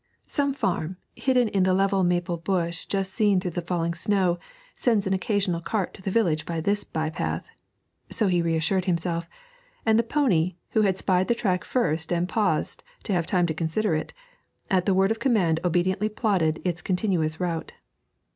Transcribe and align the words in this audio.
'Some 0.25 0.51
farm, 0.55 0.97
hidden 1.15 1.47
in 1.49 1.61
the 1.61 1.75
level 1.75 2.03
maple 2.03 2.35
bush 2.37 2.87
just 2.87 3.13
seen 3.13 3.39
through 3.39 3.51
the 3.51 3.61
falling 3.61 3.93
snow, 3.93 4.39
sends 4.75 5.05
an 5.05 5.13
occasional 5.13 5.61
cart 5.61 5.93
to 5.93 6.01
the 6.01 6.09
village 6.09 6.43
by 6.43 6.59
this 6.59 6.83
by 6.83 7.11
path,' 7.11 7.45
so 8.09 8.25
he 8.25 8.41
reassured 8.41 8.85
himself; 8.85 9.29
and 9.85 9.99
the 9.99 10.01
pony, 10.01 10.55
who 10.71 10.81
had 10.81 10.97
spied 10.97 11.27
the 11.27 11.35
track 11.35 11.63
first 11.63 12.11
and 12.11 12.27
paused 12.27 12.83
to 13.03 13.13
have 13.13 13.27
time 13.27 13.45
to 13.45 13.53
consider 13.53 13.93
it, 13.93 14.11
at 14.71 14.87
the 14.87 14.93
word 14.95 15.11
of 15.11 15.19
command 15.19 15.59
obediently 15.63 16.09
plodded 16.09 16.59
its 16.65 16.81
continuous 16.81 17.39
route. 17.39 17.73